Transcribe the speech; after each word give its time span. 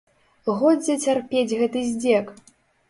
Годзе 0.61 0.95
цярпець 1.05 1.55
гэты 1.61 1.87
здзек! 1.93 2.35